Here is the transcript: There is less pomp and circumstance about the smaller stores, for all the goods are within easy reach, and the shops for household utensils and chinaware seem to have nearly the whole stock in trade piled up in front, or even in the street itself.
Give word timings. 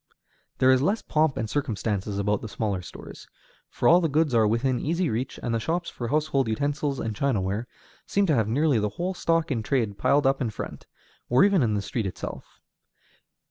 There 0.57 0.71
is 0.71 0.81
less 0.81 1.03
pomp 1.03 1.37
and 1.37 1.47
circumstance 1.47 2.07
about 2.07 2.41
the 2.41 2.49
smaller 2.49 2.81
stores, 2.81 3.27
for 3.69 3.87
all 3.87 4.01
the 4.01 4.09
goods 4.09 4.33
are 4.33 4.47
within 4.47 4.79
easy 4.79 5.11
reach, 5.11 5.39
and 5.43 5.53
the 5.53 5.59
shops 5.59 5.91
for 5.91 6.07
household 6.07 6.47
utensils 6.47 6.99
and 6.99 7.15
chinaware 7.15 7.67
seem 8.07 8.25
to 8.25 8.33
have 8.33 8.47
nearly 8.47 8.79
the 8.79 8.89
whole 8.97 9.13
stock 9.13 9.51
in 9.51 9.61
trade 9.61 9.99
piled 9.99 10.25
up 10.25 10.41
in 10.41 10.49
front, 10.49 10.87
or 11.29 11.43
even 11.43 11.61
in 11.61 11.75
the 11.75 11.83
street 11.83 12.07
itself. 12.07 12.59